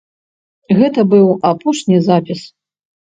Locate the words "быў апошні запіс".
1.13-2.41